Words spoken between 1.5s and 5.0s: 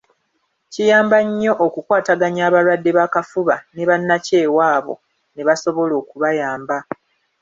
okukwataganya abalwadde b’akafuba ne bannakyewa abo